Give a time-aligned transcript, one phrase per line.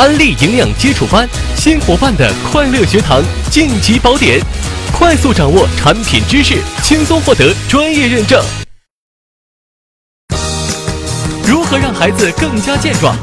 [0.00, 4.40] 安利营养基础班，新伙伴的快乐学堂晋级宝典，
[4.94, 8.42] 快速掌握产品知识，轻松获得专业认证。
[11.46, 13.14] 如何让孩子更加健壮？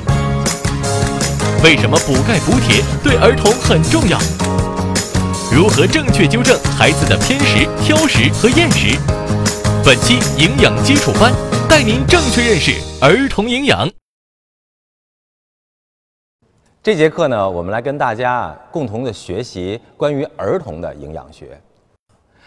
[1.63, 4.19] 为什么补钙补铁对儿童很重要？
[5.51, 8.95] 如何正确纠正孩子的偏食、挑食和厌食？
[9.83, 11.33] 本期营养基础班
[11.67, 13.89] 带您正确认识儿童营养。
[16.87, 21.59] 这节课呢，我们来跟大家共同的学习关于儿童的营养学。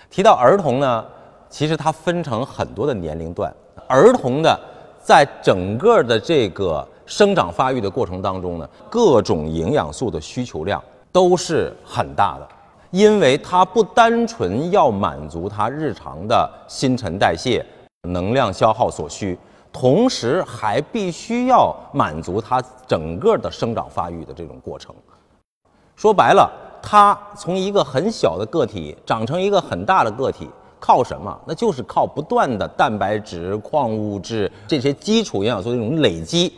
[0.08, 1.04] 提到儿童呢，
[1.50, 3.54] 其实它分成很多的年龄段。
[3.86, 4.58] 儿童的
[4.98, 12.48] 在整个的这个生长发育的过程当中呢，各种营养素的需求量都是很大的，
[12.92, 17.62] 因为它不单纯要满足他日常的新陈代谢、
[18.08, 19.38] 能量消耗所需。
[19.72, 24.94] 同时还必须要满足它整个的生长发育的这种过程。
[25.96, 26.50] 说白了，
[26.82, 30.48] 它从一个很小的个体长成一个很大的个体，
[30.80, 31.38] 靠什么？
[31.46, 36.52] 那就是靠不断的蛋白质、矿物质这些基础营养素的一种累积。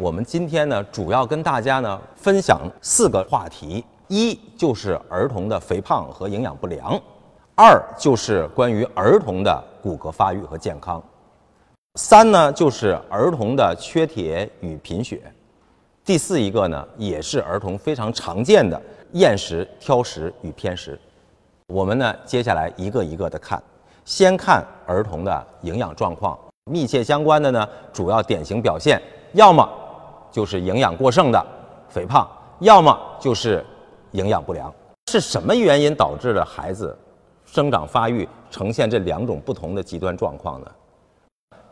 [0.00, 6.98] 我们今天呢，主要跟大家呢分享四个话题：一就是儿童的肥胖和营养不良；
[7.54, 11.02] 二就是关于儿童的骨骼发育和健康。
[12.00, 15.16] 三呢，就是儿童的缺铁与贫血；
[16.04, 18.80] 第四一个呢，也是儿童非常常见的
[19.14, 20.96] 厌食、挑食与偏食。
[21.66, 23.60] 我们呢，接下来一个一个的看，
[24.04, 26.38] 先看儿童的营养状况，
[26.70, 29.68] 密切相关的呢，主要典型表现，要么
[30.30, 31.46] 就是营养过剩的
[31.88, 33.66] 肥胖，要么就是
[34.12, 34.72] 营养不良。
[35.10, 36.96] 是什么原因导致了孩子
[37.44, 40.70] 生长发育呈现这两种不同的极端状况呢？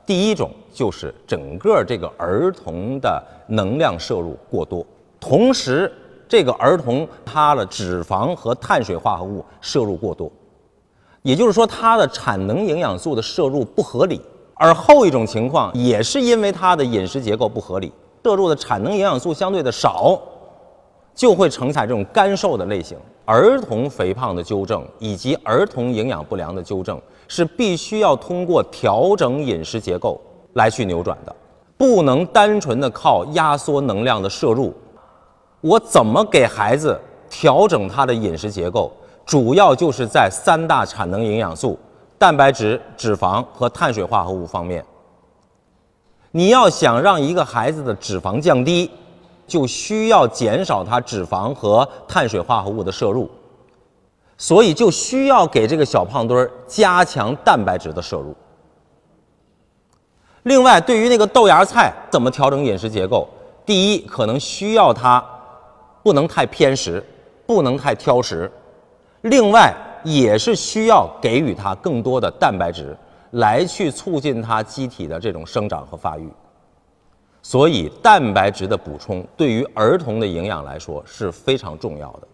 [0.06, 4.86] 第一种就是整个这个儿童的能量摄入过多，
[5.18, 5.92] 同时
[6.28, 10.30] 这个儿童他的脂肪和碳水化合物摄入过多，
[11.22, 14.20] 也就是说他的产能营养素的摄入不合理。
[14.54, 17.92] 而后一种情况也是因为他的饮食结构不合理，
[18.24, 20.18] 摄入的产能营养素相对的少，
[21.14, 22.96] 就会呈现这种干瘦的类型。
[23.26, 26.98] 儿童肥胖的纠正以及儿童营养不良的纠正。
[27.28, 30.20] 是必须要通过调整饮食结构
[30.52, 31.34] 来去扭转的，
[31.76, 34.72] 不能单纯的靠压缩能量的摄入。
[35.60, 36.96] 我怎么给孩子
[37.28, 38.92] 调整他的饮食结构？
[39.24, 41.76] 主要就是在三大产能营养素：
[42.16, 44.84] 蛋白质、脂肪和碳水化合物方面。
[46.30, 48.88] 你要想让一个孩子的脂肪降低，
[49.46, 53.30] 就需要减少他脂肪和碳水化合物的摄入。
[54.38, 58.34] 所以就需要给这个小胖墩儿加强蛋白质的摄入。
[60.42, 63.26] 另外，对于那个豆芽菜怎么调整饮食结构？
[63.64, 65.24] 第一，可能需要它
[66.02, 67.02] 不能太偏食，
[67.46, 68.52] 不能太挑食。
[69.22, 69.74] 另外，
[70.04, 72.96] 也是需要给予它更多的蛋白质，
[73.32, 76.30] 来去促进它机体的这种生长和发育。
[77.48, 82.26] 所以，蛋白质的补充对于儿童的营养来说是非常重要的。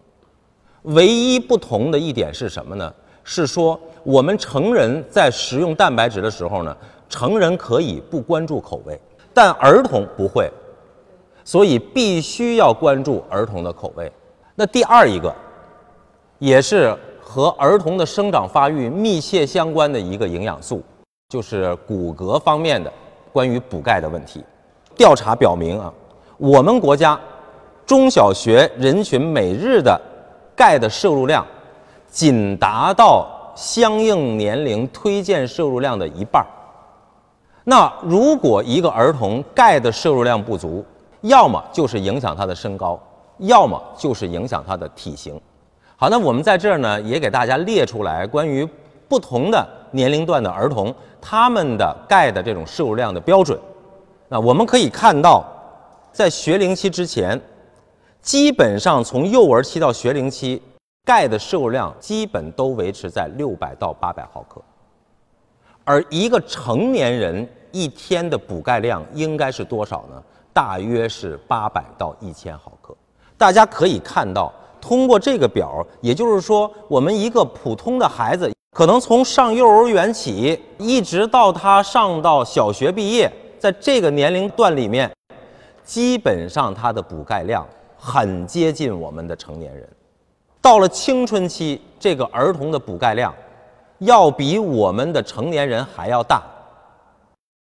[0.95, 2.91] 唯一不同的一点是什么呢？
[3.23, 6.75] 是说我们成人在食用蛋白质的时候呢，
[7.07, 8.99] 成人可以不关注口味，
[9.35, 10.51] 但儿童不会，
[11.45, 14.11] 所以必须要关注儿童的口味。
[14.55, 15.31] 那第二一个，
[16.39, 20.81] 也是和儿童的生长发育密切相关的一个营养素，
[21.29, 22.91] 就是骨骼方面的
[23.31, 24.43] 关于补钙的问题。
[24.95, 25.91] 调查表明啊，
[26.37, 27.19] 我们国家
[27.85, 29.99] 中小学人群每日的
[30.55, 31.45] 钙的摄入量
[32.07, 36.47] 仅达到相应年龄推荐摄入量的一半儿。
[37.63, 40.85] 那如果一个儿童钙的摄入量不足，
[41.21, 42.99] 要么就是影响他的身高，
[43.37, 45.39] 要么就是影响他的体型。
[45.95, 48.67] 好，那我们在这儿呢也给大家列出来关于
[49.07, 53.57] 不同的年龄段的儿童他们的钙的这种摄入量的标准。
[54.33, 55.45] 那我们可以看到，
[56.11, 57.39] 在学龄期之前。
[58.19, 60.59] 基本上从幼儿期到学龄期，
[61.05, 64.59] 钙的摄入量基本都维持在六百到八百毫克，
[65.83, 70.19] 而一个成年人一天的补钙量应该是多少呢？
[70.51, 72.95] 大约是八百到一千毫克。
[73.37, 74.51] 大家可以看到，
[74.81, 83.31] 通过这个表，也就是说，我们一个普通的孩子，可能从上幼儿园起，一直到他上到小学毕业，
[83.63, 85.09] 在这个年龄段里面，
[85.85, 87.65] 基本上它的补钙量。
[87.97, 89.87] 很接近我们的成年人，
[90.61, 93.33] 到了青春期，这个儿童的补钙量
[93.99, 96.43] 要比我们的成年人还要大，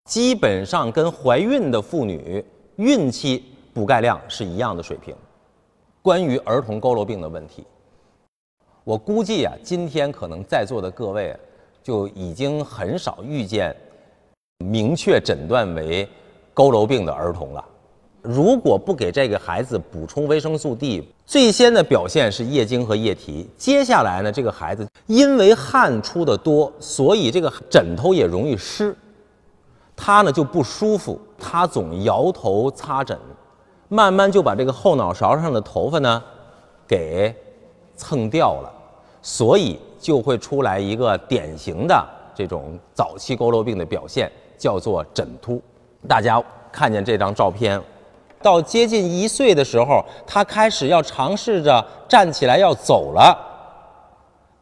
[0.05, 2.43] 基本上跟怀孕的妇女
[2.77, 5.15] 孕期补钙量是一样的水平。
[6.01, 7.63] 关于儿童佝偻病的问题。
[8.83, 11.37] 我估计啊，今天可能在座的各位
[11.83, 13.75] 就已经很少遇见
[14.61, 16.07] 明确诊断为
[16.53, 17.65] 佝偻病的儿童了。
[18.21, 23.49] 如果不给这个孩子补充维生素 D，最先的表现是夜惊和夜啼。
[23.57, 28.95] 接下来呢，这个孩子因为汗出的多，所以这个枕头也容易湿，
[29.95, 33.17] 他呢就不舒服，他总摇头擦枕，
[33.87, 36.23] 慢慢就把这个后脑勺上的头发呢
[36.87, 37.35] 给
[37.95, 38.71] 蹭掉了，
[39.23, 44.31] 所以就会出来一个典型的这种早期佝偻病的表现，
[44.61, 45.59] 叫做枕秃。
[46.07, 46.41] 大家
[46.71, 47.81] 看见这张照片。
[48.43, 53.35] 到接近一岁的时候，他开始要尝试着站起来要走了。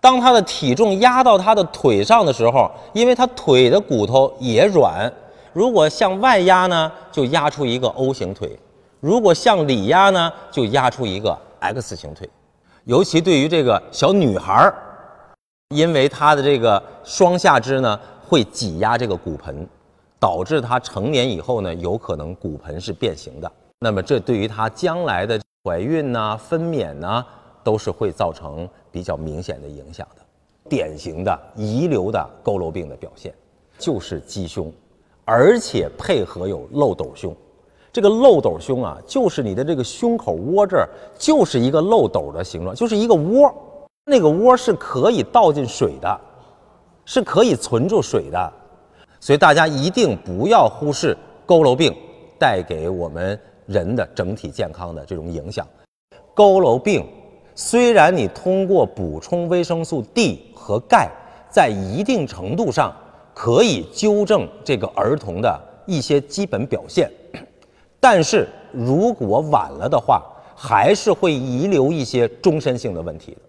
[0.01, 5.11] 当他的体重压到他的腿上的时候，因为他腿的骨头也软，
[5.53, 8.49] 如果向外压呢，就压出一个 O 型腿；
[8.99, 12.29] 如果向里压呢，就压出一个 X 型腿。
[12.85, 14.75] 尤其对于这个小女孩儿，
[15.69, 17.97] 因为她的这个双下肢呢
[18.27, 19.67] 会挤压这个骨盆，
[20.19, 23.51] 导致她成年以后呢有可能骨盆是变形的。
[23.80, 27.25] 那么，这对于她将来的怀孕呐、分娩呐，
[27.63, 30.21] 都是会造成比较明显的影响的。
[30.69, 33.33] 典型的遗留的佝偻病的表现，
[33.77, 34.71] 就是鸡胸，
[35.25, 37.36] 而且配合有漏斗胸。
[37.92, 40.88] 这个漏斗胸啊，就是你的这个胸口窝这儿
[41.18, 43.51] 就是一个漏斗的形状，就是一个窝，
[44.06, 46.21] 那个窝是可以倒进水的，
[47.06, 48.54] 是可以存住水的。
[49.19, 51.95] 所以大家一定不要忽视佝偻病
[52.38, 53.39] 带给我们。
[53.69, 55.63] 人的整体健康的这种影响，
[56.36, 57.06] 佝偻病
[57.54, 61.07] 虽然你通过补充维生素 D 和钙，
[61.51, 62.92] 在一定程度上
[63.31, 67.12] 可以纠正这个儿童的一些基本表现，
[68.00, 70.24] 但是如果晚了的话，
[70.56, 73.42] 还是会遗留一些终身性的问题的。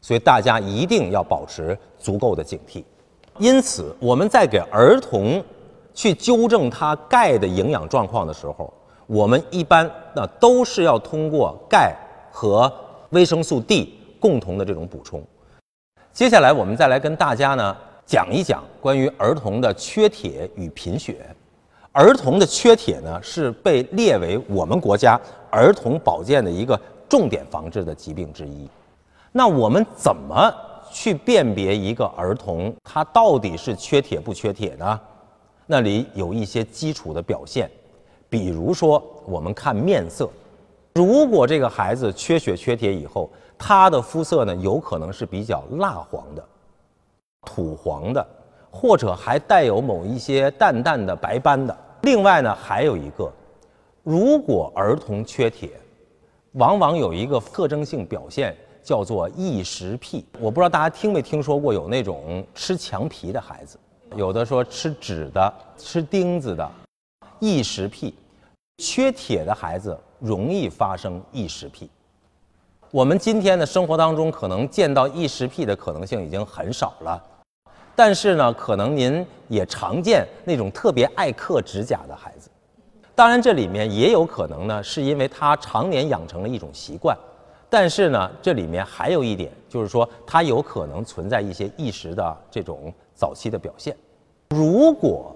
[0.00, 2.84] 所以大家一定要保持足够的警惕。
[3.38, 5.42] 因此，我们在给儿童
[5.92, 8.72] 去纠正他钙的营养状况的时候，
[9.06, 11.96] 我们一般那都是要通过钙
[12.30, 12.72] 和
[13.10, 15.22] 维生素 D 共同的这种补充。
[16.12, 17.76] 接下来我们再来跟大家呢
[18.06, 21.26] 讲一讲关于儿童的缺铁与贫血。
[21.90, 25.20] 儿童的缺铁呢是被列为我们国家
[25.50, 28.68] 儿童保健的一个重点防治的疾病之一。
[29.32, 30.52] 那我们怎么
[30.94, 35.00] 去辨别一个儿童他到底是缺铁不缺铁呢？
[35.66, 37.68] 那里有一些基础的表现。
[38.30, 40.30] 比如说，我们看面色，
[40.94, 46.44] 如果这个孩子缺血缺铁以后，他的肤色呢有可能是比较蜡黄的、
[47.42, 48.24] 土黄的，
[48.70, 51.76] 或者还带有某一些淡淡的白斑的。
[52.02, 53.32] 另外呢，还有一个，
[54.04, 55.70] 如果儿童缺铁，
[56.52, 60.24] 往往有一个特征性表现叫做异食癖。
[60.38, 63.78] 我不知道大家听没听说过有那种吃墙皮的孩子，
[64.14, 66.70] 有的说吃纸的、吃钉子的，
[67.40, 68.14] 异食癖。
[68.78, 71.88] 缺铁的孩子容易发生异食癖。
[72.90, 77.22] 我们今天的生活当中可能见到异食癖的可能性已经很少了，
[77.96, 82.50] 但是呢，可能您也常见那种特别爱刻指甲的孩子。
[83.14, 87.16] 当然，这里面也有可能呢，是因为他常年养成了一种习惯。
[87.74, 93.96] 但是呢，这里面还有一点，就是说他有可能存在一些意识的这种早期的表现。
[94.50, 95.34] 如果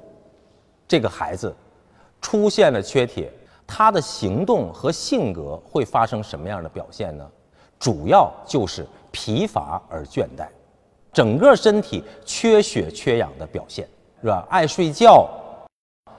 [0.86, 1.52] 这个孩子，
[2.20, 3.28] 出现了缺铁，
[3.66, 7.28] 他的行动和性格会发生什么样的表现呢？
[7.76, 10.46] 主要就是疲乏而倦怠，
[11.12, 13.84] 整个身体缺血缺氧的表现，
[14.20, 14.46] 是吧？
[14.48, 15.28] 爱睡觉，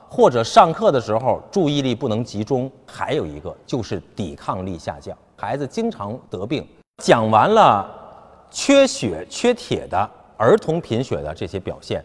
[0.09, 6.67] 或者上课的时候注意力不能集中，还有一个就是抵抗力下降，孩子经常得病。
[7.03, 7.89] 讲完了
[8.51, 12.03] 缺血缺铁的儿童贫血的这些表现，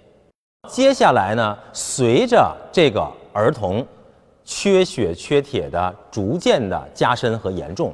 [0.69, 3.11] 接下来呢，随着这个。
[3.37, 3.85] 儿童
[4.45, 7.93] 缺血缺铁的逐渐的加深和严重，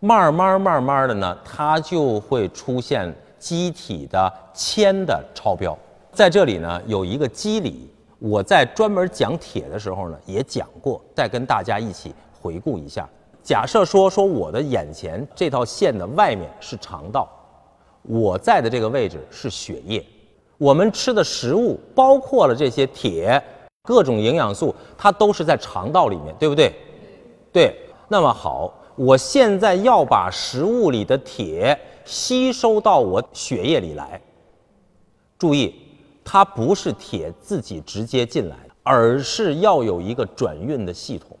[0.00, 5.78] 慢慢慢慢的呢，它就会出现机体的铅的超标。
[6.10, 13.08] 在这里呢，有一个机理，我在专门讲铁的时候呢也讲过，再跟大家一起回顾一下。
[13.42, 17.28] 假设说说我的眼前这套线的外面是肠道，
[18.02, 20.04] 我在的这个位置是血液，
[20.58, 23.42] 我们吃的食物包括了这些铁。
[23.84, 26.74] 各种营养素，它都是在肠道里面，对不对？
[27.50, 27.74] 对。
[28.06, 34.20] 那么好，我现在要把食物里的铁吸收到我血液里来。
[35.38, 35.74] 注意，
[36.30, 41.34] 它不是铁自己直接进来的，而是要有一个转运的系统。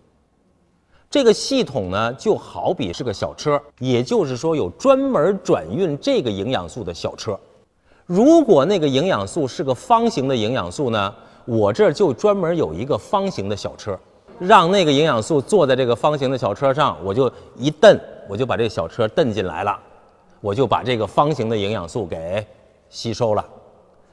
[1.10, 7.38] 这个系统呢，就好比是个小车，也就是说有专门转运这个营养素的小车。
[8.06, 11.14] 如果那个营养素是个方形的营养素呢，
[11.44, 13.98] 我这儿就专门有一个方形的小车，
[14.38, 19.78] 让那个营养素坐在这个方形的小车上，我就一蹬，我就把这小车蹬进来了，
[20.40, 22.46] 我就把这个方形的营养素给
[22.88, 23.44] 吸收了。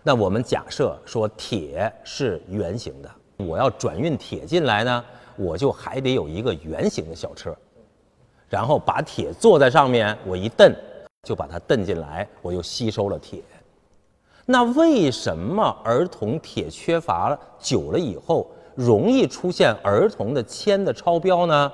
[0.07, 5.03] 那我们假设说铁是圆形的，我要转运铁进来呢？
[5.35, 7.57] 我就还得有一个圆形的小车，
[8.47, 10.71] 然后把铁坐在上面，我一蹬
[11.23, 13.41] 就把它蹬进来，我又吸收了铁。
[14.45, 18.45] 那为什么儿童铁缺乏久了以后
[18.75, 21.71] 容易出现儿童的铅的超标呢？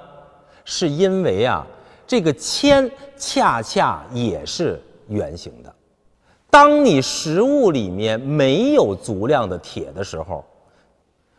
[0.64, 1.68] 是因为啊，
[2.08, 5.76] 这个铅恰恰也是圆形的。
[6.52, 10.44] 当你食物里面没有足量的铁的时候，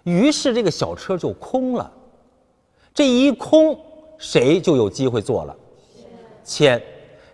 [0.05, 1.93] 于是这个小车就空了。
[2.95, 3.79] 这一空，
[4.17, 5.55] 谁就有机会做了？
[6.43, 6.83] 铅，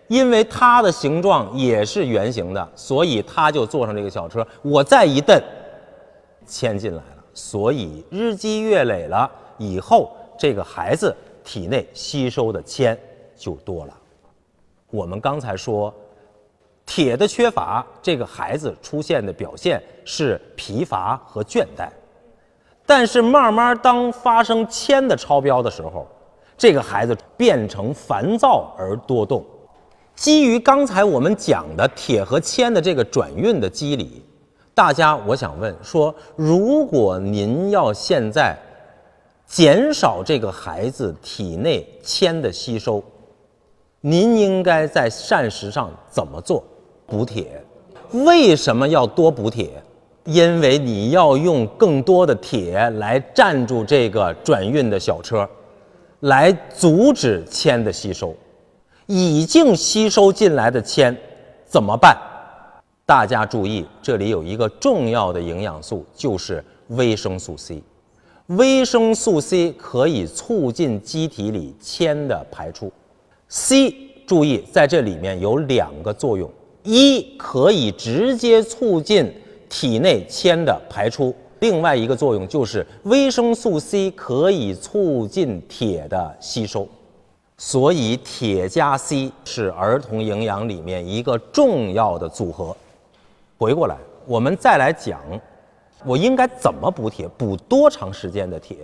[0.07, 4.45] 因为它的形状也是圆形的，所以它就坐上这个小车。
[4.61, 5.41] 我再一蹬，
[6.45, 12.97] 铅进来了，所以日积月累了以后，这个孩子体内吸收的铅
[13.37, 13.93] 就多了。
[14.91, 15.93] 我们刚才说，
[16.89, 21.87] 铁的缺乏，这个孩子出现的表现是疲乏和倦怠。
[22.83, 26.07] 但是慢慢，当发生铅的超标的时候，
[26.57, 29.45] 这个孩子变成烦躁而多动。
[30.15, 34.25] 基于刚才我们讲的铁和铅的这个转运的机理，
[34.73, 38.57] 大家我想问说：如果您要现在
[39.45, 43.03] 减少这个孩子体内铅的吸收，
[44.01, 46.63] 您应该在膳食上怎么做？
[47.09, 47.63] 补铁。
[48.11, 49.69] 为什么要多补铁？
[50.25, 55.49] 因为你要用更多的铁来站住这个转运的小车，
[56.19, 58.35] 来阻止铅的吸收。
[59.07, 61.15] 已经吸收进来的铅
[61.65, 62.15] 怎么办？
[63.07, 67.81] 大家注意，这里有一个重要的营养素，就是维生素 C。
[68.47, 72.91] 维生素 C 可以促进机体里铅的排出。
[73.47, 73.91] C
[74.27, 76.47] 注意，在这里面有两个作用：
[76.83, 79.31] 一可以直接促进。
[79.71, 86.87] 体内铅的排出，另外一个作用就是维生素 C 可以促进铁的吸收，
[87.55, 92.75] 所以铁加 C 是儿童营养里面一个重要的组合。
[93.59, 93.95] 回过来，
[94.25, 95.21] 我们再来讲，
[96.03, 98.77] 我应该怎么补铁，补多长时间的铁？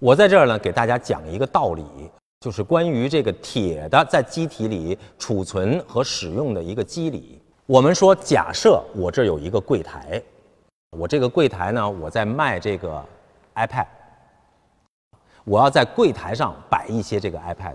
[0.00, 1.84] 我在这儿呢，给大家讲一个道理，
[2.40, 7.38] 就是关于这个铁的在机体里储存和使用的一个机理。
[7.66, 10.20] 我们说，假设我这有一个柜台，
[10.96, 13.04] 我这个柜台呢，我在卖这个
[13.54, 13.84] iPad，
[15.44, 17.74] 我要在柜台上摆一些这个 iPad，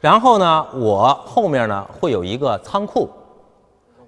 [0.00, 3.08] 然后呢，我后面呢会有一个仓库，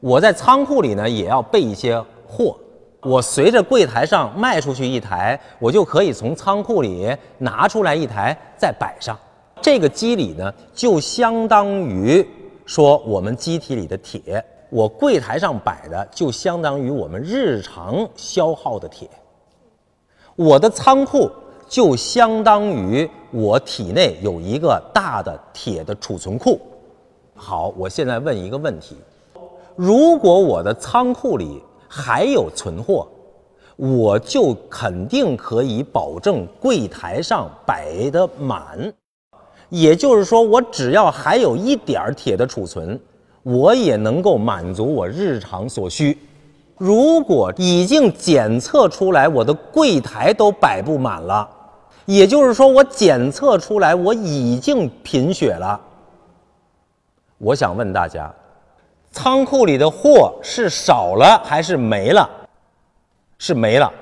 [0.01, 2.59] 我在仓库里呢也要备一些货，
[3.03, 9.17] 我随着柜台上卖出去一台，我就可以从仓库里拿出来一台再摆上，
[9.63, 12.27] 这个机理呢就相当于
[12.67, 14.45] 说我们机体里的铁。
[14.69, 19.07] 我柜台上摆的就相当于我们日常消耗的铁，
[20.35, 21.31] 我的仓库
[21.69, 26.59] 就相当于我体内有一个大的铁的储存库。
[27.35, 28.97] 好，我现在问一个问题：
[29.77, 33.07] 如果我的仓库里还有存货，
[33.77, 38.91] 我就肯定可以保证柜台上摆的满。
[39.73, 43.01] 也就是说，我只要还有一点儿铁的储存。
[43.43, 46.17] 我也能够满足我日常所需。
[46.77, 51.49] 如果已经检测出来我的柜台都摆不满了，
[52.05, 55.81] 也就是说我检测出来我已经贫血了。
[57.39, 58.33] 我想问大家，
[59.11, 62.29] 仓库里的货是少了还是没了？
[63.39, 63.93] 是没了，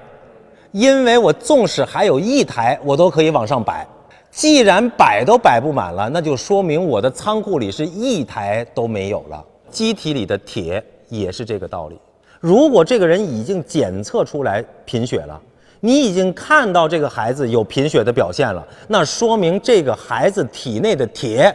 [0.72, 3.86] 因为我纵使还有一台，我都可以往上摆。
[4.30, 9.44] 既然摆都摆不满了，那就说明我的仓库里是一台都没有了。
[9.70, 11.98] 机体里的铁也是这个道理。
[12.38, 15.40] 如果这个人已经检测出来贫血了，
[15.80, 21.54] 你已经看到这个孩子有贫血的表现了，那说明这个孩子体内的铁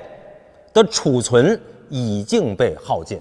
[0.73, 3.19] 的储存已经被耗尽。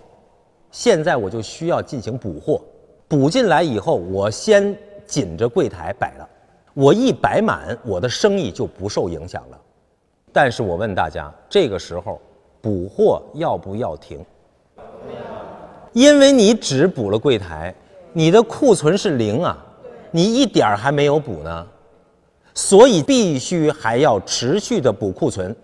[0.71, 2.61] 现在我就需要进行补货，
[3.07, 6.29] 补进来以后，我先紧着柜台摆了。
[6.75, 9.59] 我一摆满，我的生意就不受影响了。
[10.33, 12.21] 但是我问大家，这个时候
[12.61, 14.25] 补货要不要停？
[15.93, 17.73] 因为你只补了柜台，
[18.13, 19.57] 你的库存是零啊，
[20.11, 21.67] 你一点儿还没有补呢。
[22.53, 25.55] 所以必须还要持续的补库存，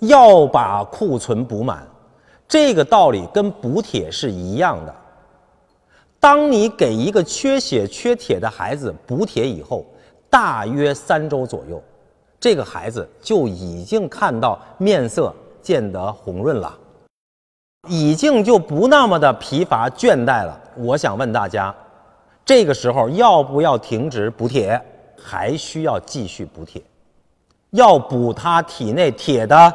[0.00, 1.86] 要把库存补满。
[2.48, 4.94] 这个道理跟补铁是一样的。
[6.18, 9.84] 当你给一个缺血缺铁的孩子补铁以后，
[10.30, 11.82] 大约三周左右，
[12.38, 16.78] 这个孩子就已经看到面色见得红润了，
[17.88, 20.58] 已经就不那么的疲乏倦怠了。
[20.76, 21.74] 我想问大家，
[22.44, 24.80] 这个时候要不要停止补铁？
[25.22, 26.82] 还需要继续补铁，
[27.72, 29.74] 要补他体内铁的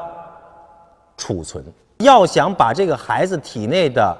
[1.16, 1.64] 储存。
[2.00, 4.18] 要想把这个孩子体内的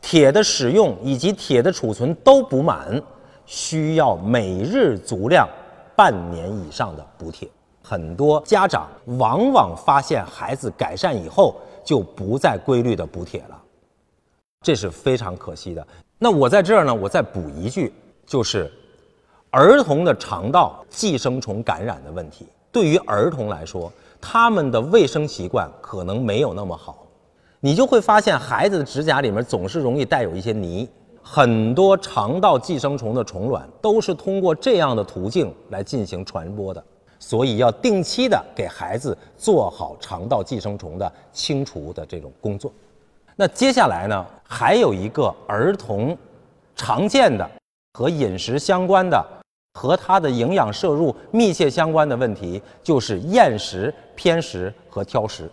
[0.00, 3.00] 铁的使用以及铁的储存都补满，
[3.48, 5.48] 需要每日足量
[5.96, 7.48] 半年以上的补铁。
[7.82, 8.86] 很多家长
[9.16, 13.58] 往往发现孩子改善以后，就不再规律的补铁了，
[14.60, 15.86] 这是非常可惜的。
[16.18, 17.90] 那我在这儿呢，我再补一句，
[18.26, 18.70] 就是
[19.50, 23.90] 儿童的肠道寄生虫感染的问题，对于儿童来说，
[24.20, 27.06] 他们的卫生习惯可能没有那么好。
[27.60, 30.86] 你就会发现，孩子的指甲里面总是容易带有一些泥，
[31.30, 36.82] 很多肠道寄生虫的虫卵都是通过这样的途径来进行传播的，
[37.18, 42.72] 所以要定期的给孩子做好肠道寄生虫的清除的这种工作。
[43.36, 46.16] 那接下来呢，还有一个儿童
[46.74, 47.46] 常见的
[47.92, 49.22] 和饮食相关的、
[49.74, 55.50] 和他的营养摄入密切相关的问题，就是厌食、偏食和挑食。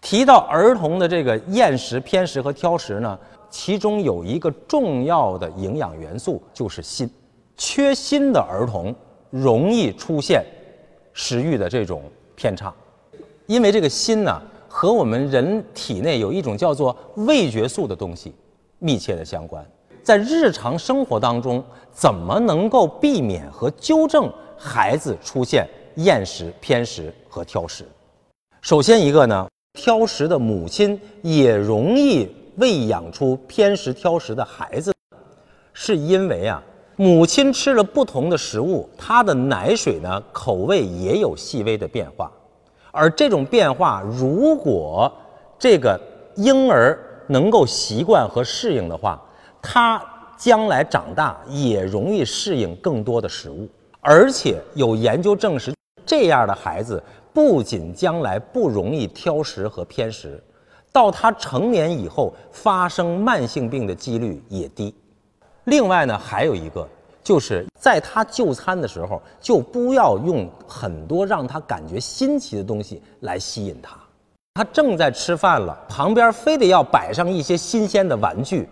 [0.00, 3.18] 提到儿童的这个厌食、偏食和挑食呢，
[3.54, 7.08] 其中有一个重要的营养元素就是锌，
[7.56, 8.92] 缺锌的儿童
[9.30, 10.44] 容易出现
[11.12, 12.02] 食欲的这种
[12.34, 12.74] 偏差，
[13.46, 18.34] 因为这个锌呢和我们人体内有一种叫做味觉素的东西
[18.80, 19.64] 密切的相关。
[20.02, 27.86] 在日常生活当中，怎么能够避免和纠正孩子出现厌食、偏食和挑食？
[28.60, 29.46] 首先一个呢。
[29.76, 34.92] 挑食的母亲也容易喂养出偏食挑食的孩子，
[35.72, 36.62] 是因为啊，
[36.96, 42.30] 母亲吃了不同的食物，她的奶水呢口味也有细微的变化，
[42.92, 45.12] 而这种变化，如果
[45.58, 46.00] 这个
[46.36, 49.20] 婴儿能够习惯和适应的话，
[49.60, 50.00] 他
[50.36, 53.68] 将来长大也容易适应更多的食物，
[54.00, 55.74] 而且有研究证实，
[56.06, 57.02] 这样的孩子。
[57.32, 60.40] 不仅将来不容易挑食和偏食，
[60.94, 64.94] 到他成年以后发生慢性病的几率也低。
[65.64, 66.88] 另外呢，还有一个
[67.20, 73.96] 就是在他就餐的时候，就不要用很多让他感觉新奇的东西来吸引他。
[74.54, 78.68] 他正在吃饭了，旁边非得要摆上一些新鲜的玩具，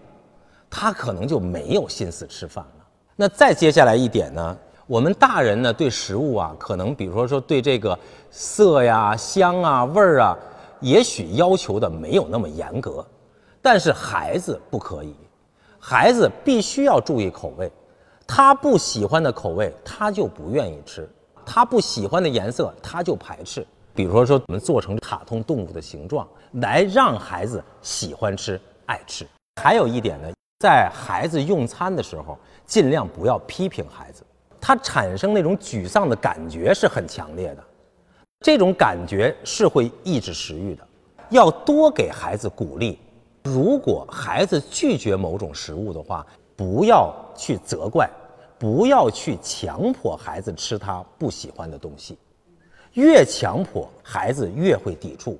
[0.71, 2.87] 他可能就没有心思吃饭了。
[3.17, 4.57] 那再接下来一点呢？
[4.87, 7.99] 我们大人呢，对食物啊，可能比如说说对这个
[8.31, 10.39] 色呀、香啊、味儿啊，
[10.83, 13.07] 也许要求的没有那么严格，
[13.63, 15.15] 但是孩子不可以，
[15.79, 17.71] 孩子必须要注意口味，
[18.27, 21.09] 他不喜欢的口味他就不愿意吃，
[21.47, 23.67] 他不喜欢的颜色他就排斥。
[23.95, 29.27] 比如说说我们做成卡通动物的形状，来让孩子喜欢吃、爱吃。
[29.63, 30.29] 还有一点呢，
[30.61, 34.25] 在孩子用餐的时候，尽量不要批评孩子。
[34.61, 37.65] 他产生那种沮丧的感觉是很强烈的，
[38.43, 40.87] 这种感觉是会抑制食欲的。
[41.31, 42.99] 要多给孩子鼓励。
[43.45, 48.09] 如果孩子拒绝某种食物的话，不要去责怪，
[48.59, 52.19] 不要去强迫孩子吃他不喜欢的东西。
[52.93, 55.39] 越强迫孩子越会抵触。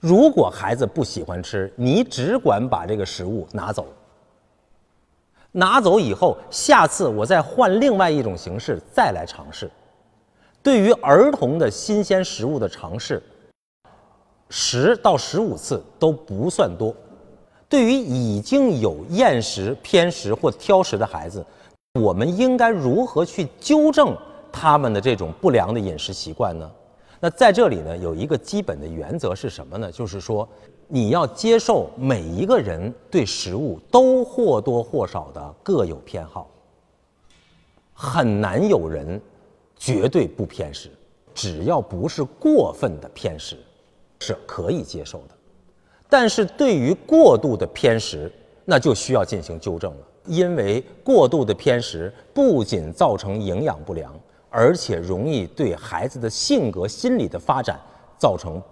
[0.00, 3.86] 如果孩子不喜欢吃，你只管把这个食物拿走。
[5.52, 9.70] 拿走以后，下次我再换另外一种形式再来尝试。
[10.62, 13.22] 对于儿童的新鲜食物的尝试，
[14.48, 16.94] 十到十五次都不算多。
[17.68, 21.44] 对于已经有厌食、偏食或挑食的孩子，
[22.00, 24.16] 我们应该如何去纠正
[24.52, 26.70] 他们的这种不良的饮食习惯呢？
[27.18, 29.90] 那在这里呢，有一个基本的原则是什么呢？
[29.90, 30.48] 就是说。
[30.88, 36.50] 你要接受每一个人对食物都或多或少的各有偏好，
[37.94, 39.18] 很难有人
[39.84, 40.88] 绝对不偏食，
[41.34, 43.56] 只要不是过分的偏食，
[44.20, 45.34] 是可以接受的。
[46.08, 48.30] 但是对于过度的偏食，
[48.64, 54.14] 那就需要进行纠正了，因为过度的偏食不仅造成营养不良，
[54.50, 57.80] 而且容易对孩子的性格、心理的发展
[58.16, 58.62] 造成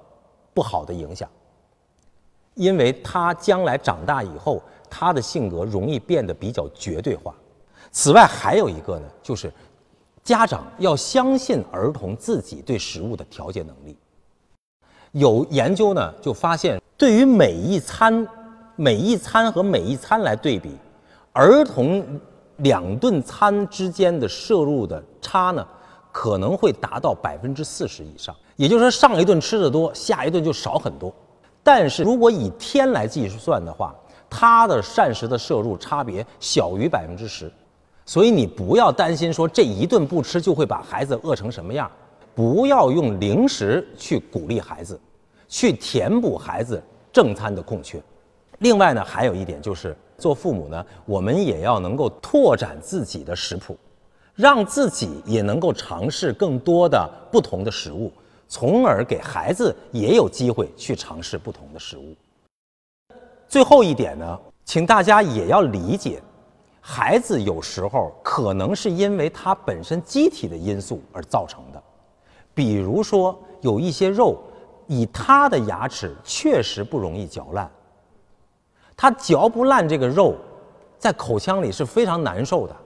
[0.54, 1.28] 不好的影响。
[2.54, 7.34] 因为他将来长大以后，他的性格容易变得比较绝对化。
[7.90, 9.52] 此外，还有一个呢，就是
[10.22, 13.96] 家长要相信儿童自己对食物的调节能力。
[15.12, 18.26] 有研究呢，就发现，对于每一餐、
[18.76, 20.76] 每一餐和每一餐来对比，
[21.32, 22.20] 儿童
[22.58, 25.66] 两顿餐之间的摄入的差呢，
[26.12, 28.34] 可能会达到百分之四十以上。
[28.56, 31.12] 也就是说，上一顿吃的多，下一顿就少很多。
[31.62, 33.94] 但是如果以天来计算的话，
[34.28, 37.50] 它的膳食的摄入差别小于百分之十。
[38.10, 41.88] 所以你不要担心说这一顿不吃就会把孩子饿成什么样。
[42.34, 44.98] 不要用零食去鼓励孩子，
[45.46, 48.02] 去填补孩子正餐的空缺。
[48.58, 53.78] 另外呢，还有一点就是，做父母呢，我们也要能够拓展自己的食谱，
[54.34, 58.10] 让自己也能够尝试更多的不同的食物，
[58.48, 62.16] 从而给孩子也有机会去尝试不同的食物。
[63.46, 66.20] 最后一点呢，请大家也要理解，
[66.80, 71.82] 孩子有时候可能是因为他本身机体的因素而造成的。
[72.54, 74.42] 比如说，有一些肉，
[74.86, 77.70] 以他的牙齿确实不容易嚼烂，
[78.96, 80.34] 他嚼不烂这个肉，
[80.98, 82.76] 在口腔里是非常难受的，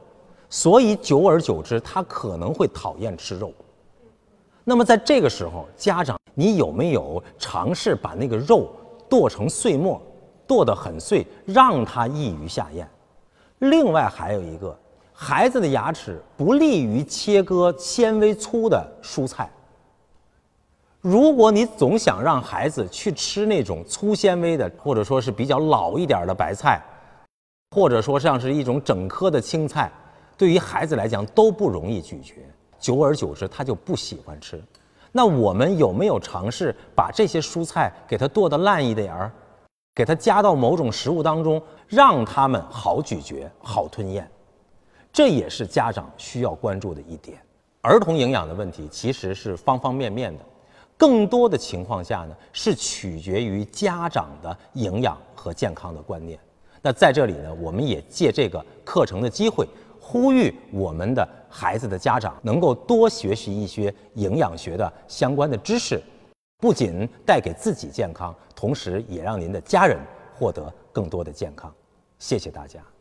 [0.50, 3.52] 所以久而久之，他可能会讨厌吃肉。
[4.64, 8.68] 那么在这个时候，家长，你有没有尝试把那个肉
[9.08, 10.00] 剁成碎末，
[10.46, 12.88] 剁得很碎，让他易于下咽？
[13.58, 14.76] 另外还有一个。
[15.16, 19.48] 孩子的牙齿不利于切割纤维粗的蔬菜。
[21.00, 26.82] 如果你总想让孩子去吃那种粗纤维的，或者说是比较老一点的白菜，
[27.70, 29.88] 或者说像是一种整颗的青菜，
[30.36, 32.34] 对于孩子来讲都不容易咀嚼，
[32.80, 34.60] 久而久之他就不喜欢吃。
[35.12, 39.30] 那我们有没有尝试把这些蔬菜给它剁得烂一点儿，
[39.94, 44.28] 给它加到某种食物当中，让他们好咀嚼、好吞咽？
[45.12, 47.38] 这也是家长需要关注的一点。
[47.80, 50.44] 儿童营养的问题其实是方方面面的，
[50.96, 56.36] 更多的情况下呢是取决于家长的营养和健康的观念。
[56.82, 59.68] 那在这里呢，我们也借这个课程的机会，
[60.00, 66.02] 呼吁我们的孩子的家长能够多学习一些营养学的相关的知识，
[66.64, 69.98] 不仅带给自己健康，同时也让您的家人
[70.34, 71.70] 获得更多的健康。
[72.18, 72.93] 谢谢大家。